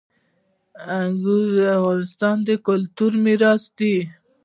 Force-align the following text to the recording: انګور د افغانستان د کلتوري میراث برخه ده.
انګور 0.99 1.45
د 1.57 1.59
افغانستان 1.79 2.35
د 2.47 2.49
کلتوري 2.67 3.17
میراث 3.25 3.63
برخه 3.65 3.75
ده. 3.77 3.95